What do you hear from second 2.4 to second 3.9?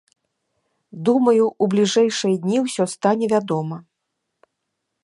дні ўсё стане вядома.